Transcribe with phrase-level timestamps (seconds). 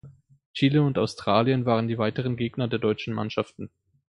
[0.55, 3.69] Chile und Australien waren die weiteren Gegner der deutschen Mannschaften.